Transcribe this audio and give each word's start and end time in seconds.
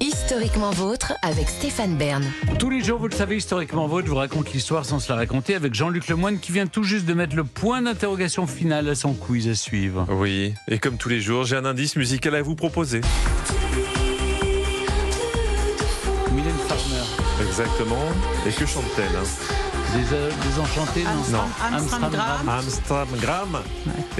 Historiquement 0.00 0.70
vôtre 0.70 1.14
avec 1.22 1.48
Stéphane 1.48 1.96
Bern. 1.96 2.24
Tous 2.58 2.70
les 2.70 2.82
jours, 2.82 2.98
vous 3.00 3.08
le 3.08 3.14
savez, 3.14 3.36
historiquement 3.36 3.88
vôtre 3.88 4.08
vous 4.08 4.14
raconte 4.14 4.52
l'histoire 4.52 4.84
sans 4.84 5.00
se 5.00 5.10
la 5.10 5.16
raconter 5.16 5.54
avec 5.54 5.74
Jean-Luc 5.74 6.06
Lemoine 6.08 6.38
qui 6.38 6.52
vient 6.52 6.66
tout 6.66 6.84
juste 6.84 7.04
de 7.06 7.14
mettre 7.14 7.34
le 7.34 7.44
point 7.44 7.82
d'interrogation 7.82 8.46
final 8.46 8.88
à 8.88 8.94
son 8.94 9.12
quiz 9.14 9.48
à 9.48 9.54
suivre. 9.54 10.06
Oui, 10.10 10.54
et 10.68 10.78
comme 10.78 10.96
tous 10.98 11.08
les 11.08 11.20
jours, 11.20 11.44
j'ai 11.44 11.56
un 11.56 11.64
indice 11.64 11.96
musical 11.96 12.34
à 12.36 12.42
vous 12.42 12.54
proposer. 12.54 13.00
Mylène 16.32 16.54
Farmer, 16.68 17.46
Exactement. 17.46 17.96
Et 18.46 18.52
que 18.52 18.66
chante-t-elle 18.66 19.16
hein? 19.16 19.67
Des, 19.92 20.12
euh, 20.14 20.30
des 20.30 20.60
enchantés, 20.60 21.04
non 21.04 21.38
Non. 21.38 21.44
Amstramgram. 21.76 22.48
Amstramgram. 22.48 23.58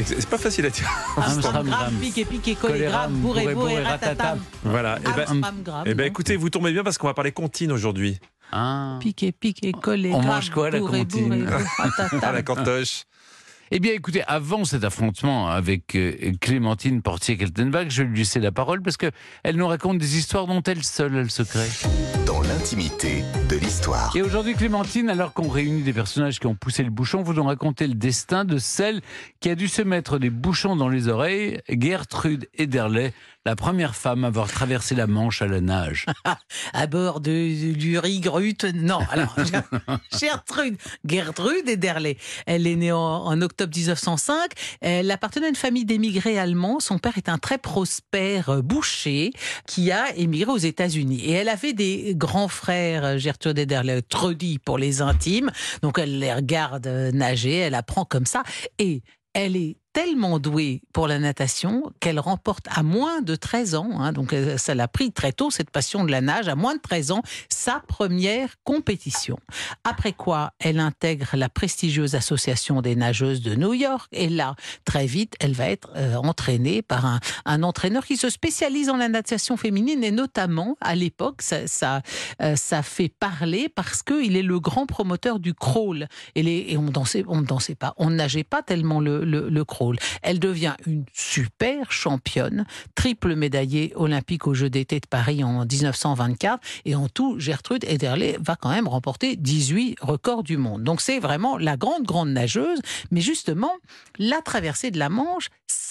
C'est 0.04 0.28
pas 0.28 0.38
facile 0.38 0.66
à 0.66 0.70
dire. 0.70 0.88
Amstramgram. 1.16 1.94
Piqué, 2.00 2.24
piqué, 2.24 2.54
collégramme, 2.54 3.12
bourré, 3.14 3.54
bourré, 3.54 3.82
ratatam. 3.82 4.38
Voilà. 4.64 4.98
Et 4.98 5.02
ben, 5.16 5.24
Amstramgram. 5.28 5.84
eh 5.86 5.94
ben, 5.94 6.06
écoutez, 6.06 6.36
vous 6.36 6.50
tombez 6.50 6.72
bien 6.72 6.82
parce 6.84 6.98
qu'on 6.98 7.06
va 7.06 7.14
parler 7.14 7.32
comptine 7.32 7.72
aujourd'hui. 7.72 8.18
Ah. 8.52 8.98
Piqué, 9.00 9.32
piqué, 9.32 9.72
collé. 9.72 10.10
On 10.12 10.22
mange 10.22 10.50
quoi, 10.50 10.70
la 10.70 10.80
comptine 10.80 11.46
À 12.22 12.32
la 12.32 12.42
cantoche. 12.42 13.04
Eh 13.70 13.80
bien, 13.80 13.92
écoutez, 13.92 14.22
avant 14.26 14.64
cet 14.64 14.82
affrontement 14.82 15.48
avec 15.48 15.94
euh, 15.94 16.32
Clémentine 16.40 17.02
Portier-Keltenbach, 17.02 17.90
je 17.90 18.02
vais 18.02 18.08
lui 18.08 18.18
laisser 18.20 18.40
la 18.40 18.50
parole 18.50 18.80
parce 18.80 18.96
que 18.96 19.10
elle 19.44 19.56
nous 19.56 19.66
raconte 19.66 19.98
des 19.98 20.16
histoires 20.16 20.46
dont 20.46 20.62
elle 20.62 20.82
seule 20.82 21.14
a 21.18 21.22
le 21.22 21.28
secret. 21.28 21.68
dans 22.24 22.40
l'intimité 22.40 23.24
de 23.50 23.56
l'histoire. 23.56 24.16
Et 24.16 24.22
aujourd'hui, 24.22 24.54
Clémentine, 24.54 25.10
alors 25.10 25.34
qu'on 25.34 25.48
réunit 25.48 25.82
des 25.82 25.92
personnages 25.92 26.40
qui 26.40 26.46
ont 26.46 26.54
poussé 26.54 26.82
le 26.82 26.88
bouchon, 26.88 27.22
vous 27.22 27.34
nous 27.34 27.44
racontez 27.44 27.86
le 27.86 27.94
destin 27.94 28.46
de 28.46 28.56
celle 28.56 29.02
qui 29.40 29.50
a 29.50 29.54
dû 29.54 29.68
se 29.68 29.82
mettre 29.82 30.18
des 30.18 30.30
bouchons 30.30 30.74
dans 30.74 30.88
les 30.88 31.08
oreilles, 31.08 31.60
Gertrude 31.68 32.48
Ederle, 32.54 33.12
la 33.44 33.54
première 33.56 33.94
femme 33.94 34.24
à 34.24 34.28
avoir 34.28 34.48
traversé 34.48 34.94
la 34.94 35.06
Manche 35.06 35.42
à 35.42 35.46
la 35.46 35.60
nage. 35.60 36.06
À 36.74 36.86
bord 36.86 37.20
de, 37.20 37.72
du 37.72 37.98
Rigrut. 37.98 38.56
Non, 38.74 39.00
alors, 39.10 39.34
Gertrude, 40.18 40.76
Gertrude 41.04 41.68
Ederle. 41.68 42.14
Elle 42.46 42.66
est 42.66 42.76
née 42.76 42.92
en, 42.92 42.98
en 42.98 43.40
octobre 43.42 43.57
1905. 43.64 44.50
Elle 44.80 45.10
appartenait 45.10 45.46
à 45.46 45.48
une 45.48 45.54
famille 45.54 45.84
d'émigrés 45.84 46.38
allemands. 46.38 46.80
Son 46.80 46.98
père 46.98 47.16
est 47.16 47.28
un 47.28 47.38
très 47.38 47.58
prospère 47.58 48.50
euh, 48.50 48.62
boucher 48.62 49.32
qui 49.66 49.90
a 49.90 50.14
émigré 50.16 50.50
aux 50.50 50.56
États-Unis. 50.56 51.20
Et 51.24 51.32
elle 51.32 51.48
avait 51.48 51.72
des 51.72 52.14
grands 52.16 52.48
frères, 52.48 53.04
euh, 53.04 53.18
Gertrude 53.18 53.58
Ederle, 53.58 54.02
Trudy 54.08 54.58
pour 54.58 54.78
les 54.78 55.02
intimes. 55.02 55.50
Donc 55.82 55.98
elle 55.98 56.18
les 56.18 56.32
regarde 56.32 56.86
euh, 56.86 57.10
nager, 57.12 57.56
elle 57.56 57.74
apprend 57.74 58.04
comme 58.04 58.26
ça. 58.26 58.42
Et 58.78 59.02
elle 59.34 59.56
est 59.56 59.76
tellement 59.92 60.38
douée 60.38 60.82
pour 60.92 61.08
la 61.08 61.18
natation 61.18 61.92
qu'elle 62.00 62.20
remporte 62.20 62.66
à 62.74 62.82
moins 62.82 63.20
de 63.22 63.34
13 63.34 63.74
ans, 63.74 63.90
hein, 63.98 64.12
donc 64.12 64.32
euh, 64.32 64.56
ça 64.58 64.74
l'a 64.74 64.88
pris 64.88 65.12
très 65.12 65.32
tôt, 65.32 65.50
cette 65.50 65.70
passion 65.70 66.04
de 66.04 66.10
la 66.10 66.20
nage, 66.20 66.48
à 66.48 66.54
moins 66.54 66.74
de 66.74 66.80
13 66.80 67.12
ans, 67.12 67.22
sa 67.48 67.82
première 67.86 68.54
compétition. 68.64 69.38
Après 69.84 70.12
quoi, 70.12 70.52
elle 70.58 70.78
intègre 70.78 71.30
la 71.34 71.48
prestigieuse 71.48 72.14
association 72.14 72.82
des 72.82 72.96
nageuses 72.96 73.40
de 73.40 73.54
New 73.54 73.72
York, 73.72 74.08
et 74.12 74.28
là, 74.28 74.54
très 74.84 75.06
vite, 75.06 75.34
elle 75.40 75.52
va 75.52 75.68
être 75.68 75.90
euh, 75.96 76.16
entraînée 76.16 76.82
par 76.82 77.04
un, 77.44 77.62
entraîneur 77.62 78.04
qui 78.06 78.16
se 78.16 78.30
spécialise 78.30 78.90
en 78.90 78.96
la 78.96 79.08
natation 79.08 79.56
féminine, 79.56 80.04
et 80.04 80.10
notamment, 80.10 80.76
à 80.80 80.94
l'époque, 80.94 81.42
ça, 81.42 82.02
euh, 82.42 82.56
fait 82.82 83.08
parler 83.08 83.68
parce 83.68 84.02
qu'il 84.02 84.36
est 84.36 84.42
le 84.42 84.60
grand 84.60 84.86
promoteur 84.86 85.40
du 85.40 85.54
crawl. 85.54 86.08
Et, 86.34 86.76
on 86.76 86.90
dansait, 86.90 87.24
on 87.26 87.42
dansait 87.42 87.74
pas, 87.74 87.94
on 87.96 88.10
nageait 88.10 88.44
pas 88.44 88.62
tellement 88.62 89.00
le, 89.00 89.24
le, 89.24 89.48
le 89.48 89.64
crawl. 89.64 89.77
Elle 90.22 90.40
devient 90.40 90.74
une 90.86 91.04
super 91.12 91.92
championne, 91.92 92.66
triple 92.94 93.34
médaillée 93.34 93.92
olympique 93.96 94.46
aux 94.46 94.54
Jeux 94.54 94.70
d'été 94.70 95.00
de 95.00 95.06
Paris 95.06 95.44
en 95.44 95.64
1924. 95.64 96.60
Et 96.84 96.94
en 96.94 97.08
tout, 97.08 97.38
Gertrude 97.38 97.84
Ederle 97.84 98.36
va 98.40 98.56
quand 98.56 98.70
même 98.70 98.88
remporter 98.88 99.36
18 99.36 99.96
records 100.00 100.42
du 100.42 100.56
monde. 100.56 100.82
Donc 100.82 101.00
c'est 101.00 101.18
vraiment 101.18 101.58
la 101.58 101.76
grande, 101.76 102.04
grande 102.04 102.30
nageuse. 102.30 102.80
Mais 103.10 103.20
justement, 103.20 103.72
la 104.18 104.40
traversée 104.42 104.90
de 104.90 104.98
la 104.98 105.08
Manche, 105.08 105.48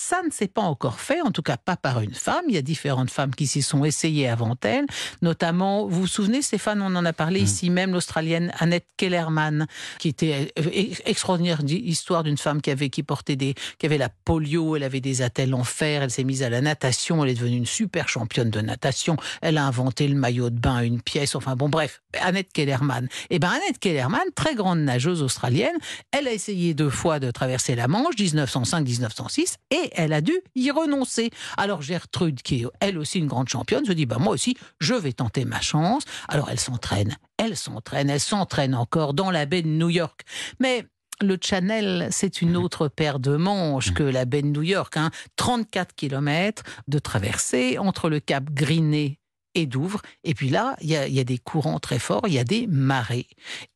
ça 0.08 0.22
ne 0.26 0.32
s'est 0.32 0.48
pas 0.48 0.62
encore 0.62 1.02
fait, 1.02 1.20
en 1.22 1.32
tout 1.32 1.42
cas 1.42 1.58
pas 1.58 1.76
par 1.76 2.00
une 2.00 2.14
femme. 2.14 2.44
Il 2.48 2.56
y 2.56 2.58
a 2.58 2.62
différentes 2.62 3.12
femmes 3.12 3.36
qui 3.36 3.46
s'y 3.46 3.62
sont 3.62 3.84
essayées 3.84 4.30
avant 4.30 4.56
elle, 4.62 4.86
notamment, 5.22 5.86
vous 5.86 6.02
vous 6.02 6.08
souvenez, 6.08 6.42
Stéphane, 6.42 6.82
on 6.82 6.96
en 6.96 7.04
a 7.04 7.12
parlé 7.12 7.42
ici 7.42 7.70
même, 7.70 7.92
l'Australienne 7.92 8.54
Annette 8.60 8.86
Kellerman, 8.96 9.68
qui 10.00 10.08
était 10.08 10.54
euh, 10.60 10.70
ex- 10.72 11.02
extraordinaire 11.06 11.62
di- 11.62 11.76
histoire 11.76 12.24
d'une 12.24 12.38
femme 12.38 12.62
qui 12.62 12.72
avait 12.72 12.90
qui 12.90 13.04
portait 13.04 13.36
des, 13.36 13.54
qui 13.80 13.86
avait 13.86 13.98
la 13.98 14.08
polio, 14.24 14.78
elle 14.78 14.84
avait 14.84 15.02
des 15.02 15.22
attelles 15.22 15.54
en 15.54 15.66
fer, 15.66 16.04
elle 16.04 16.12
s'est 16.12 16.24
mise 16.24 16.42
à 16.42 16.50
la 16.50 16.62
natation, 16.62 17.24
elle 17.26 17.32
est 17.32 17.34
devenue 17.34 17.58
une 17.58 17.66
super 17.66 18.08
championne 18.08 18.50
de 18.50 18.62
natation, 18.62 19.18
elle 19.42 19.58
a 19.58 19.66
inventé 19.66 20.08
le 20.08 20.16
maillot 20.16 20.50
de 20.50 20.58
bain, 20.60 20.80
une 20.84 21.02
pièce, 21.02 21.36
enfin 21.36 21.56
bon 21.58 21.68
bref, 21.68 22.02
Annette 22.22 22.54
Kellerman. 22.54 23.10
Et 23.30 23.40
ben 23.40 23.50
Annette 23.50 23.80
Kellerman, 23.80 24.24
très 24.36 24.56
grande 24.56 24.80
nageuse 24.80 25.22
australienne, 25.22 25.76
elle 26.12 26.30
a 26.30 26.32
essayé 26.32 26.74
deux 26.74 26.90
fois 26.90 27.20
de 27.20 27.30
traverser 27.30 27.76
la 27.76 27.90
Manche, 27.90 28.16
1905-1906, 28.16 29.56
et 29.72 29.92
elle 29.98 30.14
a 30.14 30.22
dû 30.22 30.40
y 30.56 30.72
renoncer. 30.72 31.32
Alors 31.58 31.82
Gertrude, 31.82 32.42
qui 32.42 32.62
est 32.62 32.66
elle 32.80 32.98
aussi 32.98 33.20
une 33.20 33.28
grande 33.28 33.50
championne, 33.50 33.86
se 33.86 33.92
dit 33.92 34.06
bah 34.06 34.18
moi 34.20 34.34
aussi 34.34 34.56
je 34.80 34.94
vais 34.94 35.14
tenter 35.14 35.44
ma 35.44 35.60
chance. 35.60 36.04
Alors 36.30 36.50
elle 36.50 36.60
s'entraîne, 36.60 37.18
elle 37.38 37.58
s'entraîne, 37.58 38.10
elle 38.10 38.20
s'entraîne 38.20 38.76
encore 38.76 39.14
dans 39.14 39.32
la 39.32 39.46
baie 39.46 39.62
de 39.62 39.68
New 39.68 39.90
York. 39.90 40.22
Mais 40.60 40.86
le 41.20 41.38
Channel, 41.42 42.10
c'est 42.12 42.42
une 42.42 42.56
autre 42.56 42.88
paire 42.88 43.20
de 43.20 43.36
manches 43.36 43.94
que 43.94 44.04
la 44.04 44.26
baie 44.26 44.44
de 44.44 44.48
New 44.48 44.62
York. 44.62 44.98
Hein. 44.98 45.10
34 45.36 45.96
kilomètres 45.96 46.64
de 46.88 47.00
traversée 47.00 47.78
entre 47.80 48.10
le 48.10 48.20
cap 48.20 48.46
Griné 48.52 49.20
et 49.58 49.66
Douvres. 49.66 50.02
Et 50.24 50.34
puis 50.34 50.50
là, 50.50 50.78
il 50.82 50.90
y 50.90 50.96
a, 50.96 51.24
des 51.24 51.38
courants 51.40 51.80
très 51.80 52.00
forts, 52.00 52.24
il 52.28 52.34
y 52.34 52.40
a 52.40 52.44
des 52.44 52.68
marées. 52.68 53.28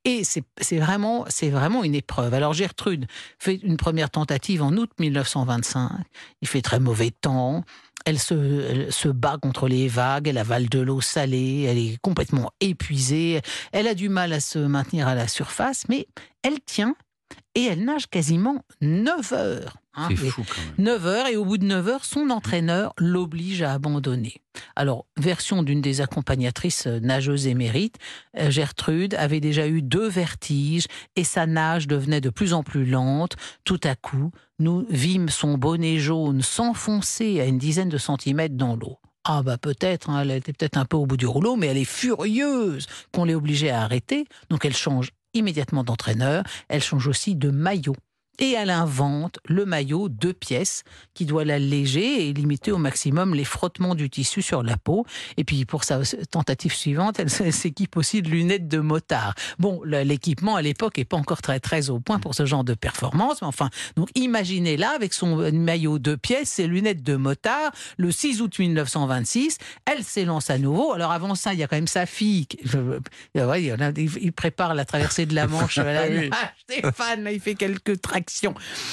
Et 0.06 0.24
c'est 0.24 0.78
vraiment, 0.78 1.26
vraiment 1.42 1.84
une 1.84 1.96
épreuve. 1.96 2.34
Alors 2.34 2.54
Gertrude 2.54 3.08
fait 3.40 3.56
une 3.56 3.78
première 3.78 4.12
tentative 4.12 4.62
en 4.62 4.72
août 4.74 4.92
1925. 5.00 5.90
Il 6.42 6.48
fait 6.48 6.62
très 6.62 6.80
mauvais 6.80 7.12
temps. 7.12 7.64
Elle 8.06 8.20
se, 8.20 8.34
elle 8.34 8.94
se 8.94 9.10
bat 9.10 9.38
contre 9.40 9.68
les 9.68 9.88
vagues, 9.88 10.28
elle 10.28 10.40
avale 10.40 10.70
de 10.70 10.80
l'eau 10.80 11.02
salée, 11.02 11.64
elle 11.64 11.78
est 11.78 11.98
complètement 12.02 12.52
épuisée, 12.60 13.42
elle 13.72 13.88
a 13.88 13.94
du 13.94 14.10
mal 14.10 14.34
à 14.34 14.40
se 14.40 14.58
maintenir 14.58 15.08
à 15.08 15.14
la 15.14 15.28
surface, 15.28 15.84
mais 15.88 16.08
elle 16.42 16.60
tient 16.62 16.96
et 17.56 17.66
elle 17.66 17.84
nage 17.84 18.08
quasiment 18.08 18.64
9 18.82 19.34
heures. 19.34 19.78
hein. 19.94 20.08
C'est 20.10 20.16
fou 20.16 20.44
quand 20.48 20.62
même. 20.62 20.86
9 20.86 21.06
heures 21.06 21.28
et 21.28 21.36
au 21.36 21.46
bout 21.46 21.58
de 21.58 21.66
9 21.66 21.88
heures, 21.88 22.06
son 22.06 22.30
entraîneur 22.30 22.94
l'oblige 22.98 23.62
à 23.62 23.74
abandonner. 23.74 24.42
Alors, 24.76 25.06
version 25.18 25.64
d'une 25.64 25.82
des 25.82 26.02
accompagnatrices 26.02 26.88
euh, 26.88 27.00
nageuses 27.00 27.48
émérites, 27.48 27.98
euh, 28.38 28.50
Gertrude 28.52 29.14
avait 29.16 29.40
déjà 29.40 29.68
eu 29.68 29.82
deux 29.82 30.08
vertiges 30.08 30.88
et 31.16 31.24
sa 31.24 31.46
nage 31.46 31.88
devenait 31.88 32.22
de 32.22 32.30
plus 32.30 32.54
en 32.54 32.64
plus 32.64 32.86
lente. 32.86 33.36
Tout 33.64 33.80
à 33.84 33.96
coup, 33.96 34.32
nous 34.60 34.86
vîmes 34.90 35.30
son 35.30 35.58
bonnet 35.58 36.00
jaune 36.00 36.42
s'enfoncer 36.42 37.40
à 37.42 37.46
une 37.46 37.58
dizaine 37.58 37.90
de 37.90 37.98
centimètres 37.98 38.56
dans 38.56 38.76
l'eau. 38.76 38.98
Ah 39.24 39.44
bah 39.44 39.58
peut-être, 39.60 40.10
hein, 40.10 40.22
elle 40.22 40.32
était 40.32 40.52
peut-être 40.52 40.78
un 40.78 40.86
peu 40.86 40.98
au 40.98 41.06
bout 41.06 41.16
du 41.18 41.28
rouleau, 41.28 41.56
mais 41.56 41.68
elle 41.68 41.78
est 41.78 41.86
furieuse 41.86 42.88
qu'on 43.14 43.24
l'ait 43.26 43.36
obligée 43.36 43.70
à 43.70 43.82
arrêter. 43.84 44.26
Donc 44.50 44.66
elle 44.66 44.76
change 44.76 45.12
immédiatement 45.34 45.84
d'entraîneur, 45.84 46.44
elle 46.70 46.84
change 46.84 47.08
aussi 47.08 47.36
de 47.36 47.50
maillot. 47.50 47.96
Et 48.42 48.52
elle 48.54 48.72
invente 48.72 49.40
le 49.46 49.66
maillot 49.66 50.10
deux 50.10 50.34
pièces 50.34 50.84
qui 51.14 51.26
doit 51.26 51.46
l'alléger 51.46 52.28
et 52.28 52.34
limiter 52.34 52.72
au 52.72 52.78
maximum 52.80 53.36
les 53.36 53.46
frottements 53.46 53.94
du 53.96 54.10
tissu 54.10 54.42
sur 54.42 54.64
la 54.64 54.78
peau. 54.78 55.06
Et 55.38 55.44
puis 55.44 55.64
pour 55.66 55.84
sa 55.84 56.00
tentative 56.30 56.74
suivante, 56.74 57.20
elle 57.20 57.30
s'équipe 57.54 57.96
aussi 57.98 58.24
de 58.24 58.30
lunettes 58.30 58.68
de 58.68 58.80
motard. 58.80 59.36
Bon, 59.60 59.82
l'équipement 59.86 60.56
à 60.56 60.64
l'époque 60.64 60.98
est 60.98 61.06
pas 61.06 61.18
encore 61.18 61.44
très 61.44 61.60
très 61.60 61.92
au 61.92 62.00
point 62.00 62.18
pour 62.18 62.34
ce 62.34 62.48
genre 62.48 62.64
de 62.64 62.74
performance, 62.74 63.42
mais 63.42 63.48
enfin, 63.48 63.70
donc 63.96 64.10
imaginez 64.16 64.76
là 64.76 64.92
avec 64.96 65.14
son 65.14 65.52
maillot 65.52 66.00
deux 66.00 66.18
pièces, 66.18 66.50
ses 66.50 66.66
lunettes 66.66 67.04
de 67.04 67.16
motard, 67.16 67.72
le 67.98 68.12
6 68.12 68.42
août 68.42 68.58
1926, 68.58 69.60
elle 69.86 70.04
s'élance 70.04 70.50
à 70.50 70.58
nouveau. 70.58 70.94
Alors 70.94 71.12
avant 71.12 71.36
ça, 71.36 71.54
il 71.54 71.60
y 71.60 71.64
a 71.64 71.68
quand 71.68 71.78
même 71.78 71.86
sa 71.88 72.08
fille. 72.08 72.48
qui- 72.48 72.58
ouais, 73.36 73.64
il, 73.98 74.34
prépare 74.34 74.74
la 74.74 74.86
traversée 74.86 75.28
de 75.28 75.36
la 75.36 75.46
Manche. 75.52 75.78
Voilà. 75.78 76.06
Ah, 76.32 76.52
Stéphane, 76.70 77.24
là, 77.24 77.32
il 77.32 77.40
fait 77.40 77.54
quelques 77.56 78.02
tractions. 78.02 78.31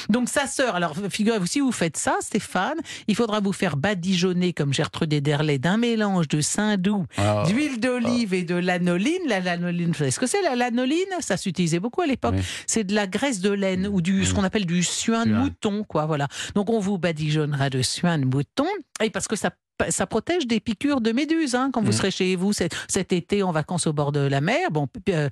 Donc 0.09 0.29
sa 0.29 0.47
sœur, 0.47 0.75
alors 0.75 0.95
figurez-vous, 1.11 1.47
si 1.47 1.61
vous 1.61 1.73
faites 1.73 1.97
ça, 1.97 2.17
Stéphane, 2.21 2.79
il 3.07 3.15
faudra 3.17 3.41
vous 3.41 3.53
faire 3.53 3.77
badigeonner 3.77 4.53
comme 4.53 4.73
Gertrude 4.73 5.13
Ederle 5.13 5.59
d'un 5.59 5.77
mélange 5.77 6.29
de 6.29 6.41
saindoux, 6.41 7.07
Ah. 7.17 7.45
d'huile 7.47 7.81
d'olive 7.81 8.35
et 8.35 8.43
de 8.45 8.55
lanoline. 8.55 9.23
La 9.27 9.41
lanoline, 9.41 9.89
vous 9.89 9.95
savez 9.95 10.11
ce 10.11 10.21
que 10.21 10.27
c'est 10.27 10.43
la 10.43 10.57
lanoline? 10.57 10.97
Ça 11.21 11.37
s'utilisait 11.37 11.81
beaucoup 11.81 12.03
à 12.03 12.07
l'époque. 12.07 12.35
Oui. 12.37 12.43
C'est 12.67 12.85
de 12.85 12.95
la 12.95 13.07
graisse 13.07 13.41
de 13.41 13.51
laine 13.51 13.87
ou 13.87 14.01
du 14.03 14.25
ce 14.25 14.35
qu'on 14.35 14.45
appelle 14.45 14.67
du 14.67 14.83
suin 14.83 15.27
de 15.27 15.33
mouton, 15.35 15.85
quoi. 15.85 16.07
Voilà. 16.07 16.29
Donc 16.55 16.71
on 16.71 16.79
vous 16.81 16.99
badigeonnera 16.99 17.71
de 17.71 17.83
suin 17.83 18.19
de 18.19 18.25
mouton 18.25 18.67
et 19.03 19.11
parce 19.11 19.29
que 19.29 19.37
ça 19.37 19.51
ça 19.91 20.07
protège 20.07 20.47
des 20.47 20.61
piqûres 20.61 21.01
de 21.01 21.13
méduses. 21.13 21.55
Hein, 21.55 21.71
quand 21.73 21.83
vous 21.83 21.89
Mm. 21.91 21.93
serez 21.93 22.11
chez 22.11 22.37
vous 22.37 22.53
cet, 22.53 22.75
été 23.13 23.43
en 23.43 23.53
vacances 23.53 23.87
au 23.87 23.93
bord 23.93 24.13
de 24.13 24.21
la 24.21 24.41
mer, 24.41 24.71
bon, 24.71 24.89
euh, 25.09 25.29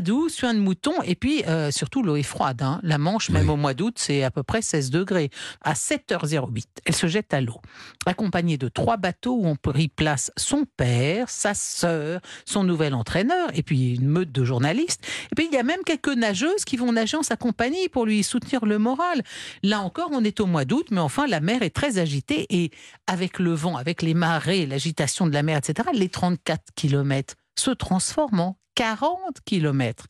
doux, 0.00 0.28
suin 0.28 0.54
de 0.54 0.58
mouton, 0.60 0.92
et 1.04 1.14
puis 1.14 1.42
euh, 1.48 1.70
surtout 1.70 2.02
l'eau 2.02 2.16
est 2.16 2.22
froide. 2.22 2.62
Hein. 2.62 2.80
La 2.82 2.98
Manche, 2.98 3.30
même 3.30 3.46
Oui. 3.48 3.54
au 3.54 3.56
mois 3.56 3.74
d'août, 3.74 3.94
c'est 3.98 4.22
à 4.22 4.30
peu 4.30 4.42
près 4.42 4.62
16 4.62 4.90
degrés. 4.90 5.30
À 5.62 5.74
7h08, 5.74 6.66
elle 6.84 6.94
se 6.94 7.06
jette 7.06 7.32
à 7.34 7.40
l'eau, 7.40 7.60
accompagnée 8.06 8.56
de 8.58 8.68
trois 8.68 8.96
bateaux 8.96 9.36
où 9.36 9.46
on 9.46 9.56
y 9.78 9.88
place 9.88 10.30
son 10.36 10.64
père, 10.76 11.28
sa 11.30 11.54
sœur, 11.54 12.20
son 12.44 12.64
nouvel 12.64 12.94
entraîneur, 12.94 13.48
et 13.54 13.62
puis 13.62 13.94
une 13.94 14.06
meute 14.08 14.32
de 14.32 14.44
journalistes. 14.44 15.06
Et 15.32 15.34
puis 15.34 15.46
il 15.50 15.54
y 15.54 15.58
a 15.58 15.62
même 15.62 15.82
quelques 15.84 16.08
nageuses 16.08 16.64
qui 16.64 16.76
vont 16.76 16.92
nager 16.92 17.16
en 17.16 17.22
sa 17.22 17.36
compagnie 17.36 17.88
pour 17.88 18.06
lui 18.06 18.22
soutenir 18.22 18.64
le 18.64 18.78
moral. 18.78 19.22
Là 19.62 19.80
encore, 19.80 20.10
on 20.12 20.24
est 20.24 20.40
au 20.40 20.46
mois 20.46 20.64
d'août, 20.64 20.86
mais 20.90 21.00
enfin, 21.00 21.26
la 21.26 21.40
mer 21.40 21.62
est 21.62 21.70
très 21.74 21.98
agitée 21.98 22.46
et 22.50 22.70
avec 23.06 23.38
le 23.38 23.52
vent, 23.52 23.76
avec 23.78 24.02
les 24.02 24.14
marées, 24.14 24.66
l'agitation 24.66 25.26
de 25.26 25.32
la 25.32 25.42
mer, 25.42 25.58
etc., 25.58 25.88
les 25.92 26.08
34 26.08 26.62
km 26.74 27.34
se 27.58 27.70
transforment 27.70 28.40
en 28.40 28.58
40 28.74 29.40
km. 29.44 30.06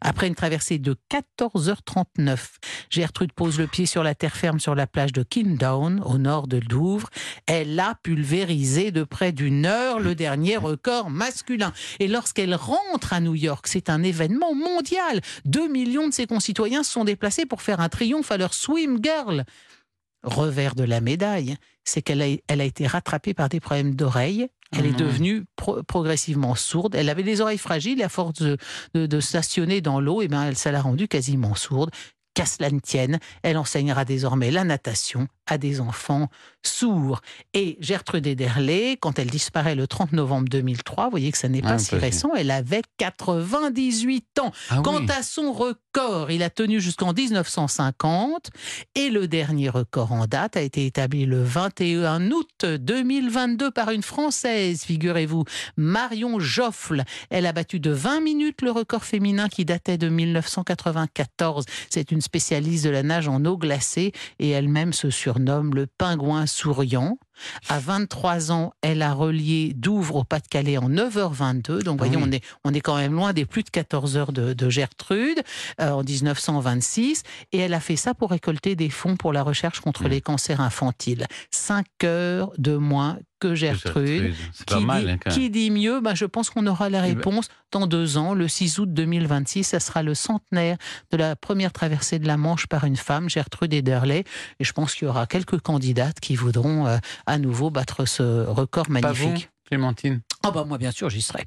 Après 0.00 0.26
une 0.26 0.34
traversée 0.34 0.78
de 0.78 0.96
14h39, 1.10 2.38
Gertrude 2.90 3.32
pose 3.32 3.58
le 3.58 3.66
pied 3.66 3.86
sur 3.86 4.02
la 4.02 4.14
terre 4.14 4.36
ferme 4.36 4.60
sur 4.60 4.74
la 4.74 4.86
plage 4.86 5.12
de 5.12 5.22
Kindown, 5.22 6.00
au 6.04 6.18
nord 6.18 6.48
de 6.48 6.58
Douvres. 6.58 7.08
Elle 7.46 7.78
a 7.78 7.96
pulvérisé 8.02 8.90
de 8.90 9.04
près 9.04 9.32
d'une 9.32 9.66
heure 9.66 10.00
le 10.00 10.14
dernier 10.14 10.56
record 10.56 11.10
masculin. 11.10 11.72
Et 12.00 12.08
lorsqu'elle 12.08 12.54
rentre 12.54 13.12
à 13.12 13.20
New 13.20 13.34
York, 13.34 13.66
c'est 13.68 13.90
un 13.90 14.02
événement 14.02 14.54
mondial. 14.54 15.20
Deux 15.44 15.68
millions 15.68 16.08
de 16.08 16.14
ses 16.14 16.26
concitoyens 16.26 16.82
se 16.82 16.92
sont 16.92 17.04
déplacés 17.04 17.46
pour 17.46 17.62
faire 17.62 17.80
un 17.80 17.88
triomphe 17.88 18.30
à 18.32 18.36
leur 18.36 18.54
swim 18.54 18.98
girl. 19.02 19.44
Revers 20.24 20.76
de 20.76 20.84
la 20.84 21.00
médaille, 21.00 21.56
c'est 21.84 22.02
qu'elle 22.02 22.22
a, 22.22 22.26
elle 22.48 22.60
a 22.60 22.64
été 22.64 22.86
rattrapée 22.86 23.34
par 23.34 23.48
des 23.48 23.60
problèmes 23.60 23.94
d'oreille. 23.94 24.48
Elle 24.76 24.86
est 24.86 24.90
non. 24.92 25.06
devenue 25.06 25.44
pro- 25.56 25.82
progressivement 25.82 26.54
sourde. 26.54 26.94
Elle 26.94 27.10
avait 27.10 27.22
des 27.22 27.40
oreilles 27.42 27.58
fragiles. 27.58 28.00
et 28.00 28.04
À 28.04 28.08
force 28.08 28.34
de, 28.34 28.56
de- 28.94 29.06
de 29.06 29.20
stationner 29.20 29.80
dans 29.80 30.00
l'eau, 30.00 30.22
et 30.22 30.28
ben, 30.28 30.44
elle, 30.44 30.56
ça 30.56 30.70
l'a 30.72 30.80
rendue 30.80 31.08
quasiment 31.08 31.54
sourde. 31.54 31.90
Qu'à 32.34 32.46
cela 32.46 32.70
ne 32.70 32.78
tienne, 32.80 33.18
elle 33.42 33.58
enseignera 33.58 34.06
désormais 34.06 34.50
la 34.50 34.64
natation 34.64 35.28
à 35.46 35.58
des 35.58 35.82
enfants 35.82 36.28
sourds. 36.66 37.20
Et 37.54 37.76
Gertrude 37.80 38.26
Ederle, 38.26 38.96
quand 39.00 39.18
elle 39.18 39.30
disparaît 39.30 39.74
le 39.74 39.86
30 39.86 40.12
novembre 40.12 40.48
2003, 40.48 41.04
vous 41.04 41.10
voyez 41.10 41.32
que 41.32 41.38
ça 41.38 41.48
n'est 41.48 41.62
pas 41.62 41.72
Ah, 41.74 41.78
si 41.78 41.94
récent, 41.94 42.30
elle 42.36 42.50
avait 42.50 42.82
98 42.98 44.38
ans. 44.40 44.52
Ah 44.70 44.80
Quant 44.82 45.00
oui. 45.00 45.06
à 45.10 45.22
son 45.22 45.52
record, 45.52 46.30
il 46.30 46.42
a 46.42 46.50
tenu 46.50 46.80
jusqu'en 46.80 47.12
1950 47.12 48.50
et 48.94 49.10
le 49.10 49.28
dernier 49.28 49.68
record 49.68 50.12
en 50.12 50.26
date 50.26 50.56
a 50.56 50.60
été 50.62 50.86
établi 50.86 51.26
le 51.26 51.42
21 51.42 52.30
août 52.30 52.64
2022 52.64 53.70
par 53.70 53.90
une 53.90 54.02
Française, 54.02 54.82
figurez-vous, 54.84 55.44
Marion 55.76 56.38
Joffle. 56.40 57.04
Elle 57.30 57.46
a 57.46 57.52
battu 57.52 57.80
de 57.80 57.90
20 57.90 58.20
minutes 58.20 58.62
le 58.62 58.70
record 58.70 59.04
féminin 59.04 59.48
qui 59.48 59.64
datait 59.64 59.98
de 59.98 60.08
1994. 60.08 61.64
C'est 61.90 62.10
une 62.12 62.20
spécialiste 62.20 62.84
de 62.84 62.90
la 62.90 63.02
nage 63.02 63.28
en 63.28 63.44
eau 63.44 63.56
glacée 63.56 64.12
et 64.38 64.50
elle-même 64.50 64.92
se 64.92 65.10
surnomme 65.10 65.74
le 65.74 65.86
pingouin 65.86 66.46
souriant. 66.52 67.18
À 67.68 67.78
23 67.78 68.52
ans, 68.52 68.72
elle 68.82 69.02
a 69.02 69.12
relié 69.14 69.72
Douvres 69.74 70.16
au 70.16 70.24
Pas-de-Calais 70.24 70.78
en 70.78 70.88
9h22. 70.90 71.82
Donc, 71.82 71.98
Ah 72.00 72.04
voyez, 72.06 72.16
oui. 72.16 72.22
on, 72.26 72.32
est, 72.32 72.44
on 72.64 72.72
est 72.74 72.80
quand 72.80 72.96
même 72.96 73.12
loin 73.14 73.32
des 73.32 73.44
plus 73.44 73.62
de 73.62 73.70
14 73.70 74.16
heures 74.16 74.32
de, 74.32 74.52
de 74.52 74.68
Gertrude 74.70 75.42
euh, 75.80 75.90
en 75.90 76.02
1926. 76.02 77.22
Et 77.52 77.58
elle 77.58 77.74
a 77.74 77.80
fait 77.80 77.96
ça 77.96 78.14
pour 78.14 78.30
récolter 78.30 78.74
des 78.76 78.90
fonds 78.90 79.16
pour 79.16 79.32
la 79.32 79.42
recherche 79.42 79.80
contre 79.80 80.04
Mmh. 80.04 80.08
les 80.08 80.20
cancers 80.20 80.60
infantiles. 80.60 81.26
5 81.50 81.86
heures 82.04 82.50
de 82.58 82.76
moins 82.76 83.18
que 83.40 83.54
Gertrude. 83.56 84.34
C'est 84.52 84.68
pas 84.68 84.78
Qui, 84.78 84.84
mal, 84.84 85.04
dit, 85.04 85.10
hein, 85.10 85.18
qui 85.30 85.50
dit 85.50 85.70
mieux? 85.72 86.00
Ben, 86.00 86.14
Je 86.14 86.24
pense 86.26 86.48
qu'on 86.48 86.64
aura 86.68 86.88
la 86.90 86.98
Eh 87.06 87.10
ben- 87.12 87.16
réponse 87.18 87.48
dans 87.72 87.88
deux 87.88 88.16
ans, 88.16 88.34
le 88.34 88.46
6 88.46 88.78
août 88.78 88.92
2026. 88.92 89.64
Ça 89.64 89.80
sera 89.80 90.02
le 90.04 90.14
centenaire 90.14 90.76
de 91.10 91.16
la 91.16 91.34
première 91.34 91.72
traversée 91.72 92.20
de 92.20 92.26
la 92.28 92.36
Manche 92.36 92.66
par 92.68 92.84
une 92.84 92.96
femme, 92.96 93.28
Gertrude 93.28 93.74
Ederle. 93.74 94.12
Et 94.12 94.24
je 94.60 94.72
pense 94.72 94.94
qu'il 94.94 95.06
y 95.06 95.08
aura 95.08 95.26
quelques 95.26 95.58
candidates 95.60 96.20
qui 96.20 96.36
voudront 96.36 96.86
euh, 96.86 96.98
à 97.32 97.38
nouveau 97.38 97.70
battre 97.70 98.04
ce 98.04 98.46
record 98.46 98.86
Pas 98.86 99.12
vous, 99.12 99.24
magnifique. 99.28 99.48
Clémentine? 99.66 100.20
Ah 100.44 100.50
bah 100.50 100.64
moi 100.68 100.76
bien 100.76 100.90
sûr 100.90 101.08
j'y 101.08 101.22
serai. 101.22 101.44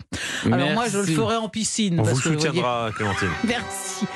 Alors 0.52 0.72
moi 0.72 0.88
je 0.90 0.98
le 0.98 1.06
ferai 1.06 1.36
en 1.36 1.48
piscine. 1.48 2.00
On 2.00 2.04
parce 2.04 2.16
vous 2.18 2.22
que, 2.24 2.30
voyez- 2.30 2.46
soutiendra, 2.48 2.90
Clémentine. 2.96 3.30
Merci. 3.48 4.06